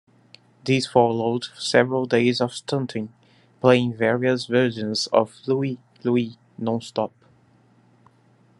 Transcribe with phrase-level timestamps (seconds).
[0.63, 3.13] This followed several days of stunting,
[3.59, 7.11] playing various versions of "Louie, Louie" nonstop.